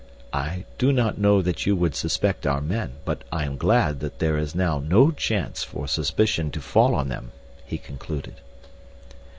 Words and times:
I 0.33 0.65
do 0.79 0.91
not 0.91 1.19
know 1.19 1.43
that 1.43 1.67
you 1.67 1.75
would 1.75 1.93
suspect 1.93 2.47
our 2.47 2.59
men, 2.59 2.93
but 3.05 3.23
I 3.31 3.45
am 3.45 3.55
glad 3.55 3.99
that 3.99 4.17
there 4.17 4.35
is 4.35 4.55
now 4.55 4.79
no 4.79 5.11
chance 5.11 5.63
for 5.63 5.87
suspicion 5.87 6.49
to 6.53 6.59
fall 6.59 6.95
on 6.95 7.09
them," 7.09 7.33
he 7.67 7.77
concluded. 7.77 8.37